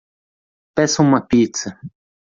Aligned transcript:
Peça 0.73 1.03
uma 1.03 1.21
pizza. 1.21 1.79